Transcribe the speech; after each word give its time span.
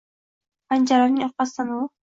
Panjaraning 0.73 1.29
orqasidan 1.29 1.75
u 1.79 1.89